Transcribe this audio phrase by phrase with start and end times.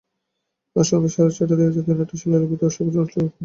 [0.75, 3.33] আজ সন্ধ্যা সাড়ে ছয়টায় জাতীয় নাট্যশালার লবিতে উৎসবের আনুষ্ঠানিক উদ্বোধন হবে।